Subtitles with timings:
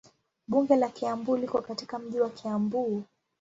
[0.47, 3.03] Bunge la Kiambu liko katika mji wa Kiambu.